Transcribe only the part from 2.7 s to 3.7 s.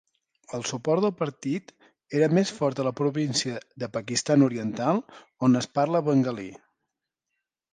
a la província